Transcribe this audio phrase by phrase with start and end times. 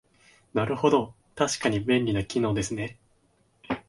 [0.55, 2.97] なるほど、確かに便利な機能ですね